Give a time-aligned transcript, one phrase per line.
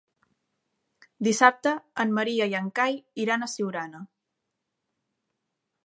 [1.27, 1.73] Dissabte
[2.05, 4.03] en Maria i en Cai iran a Siurana.